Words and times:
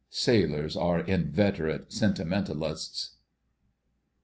Sailors 0.15 0.75
are 0.75 1.01
inveterate 1.01 1.93
sentimentalists. 1.93 3.17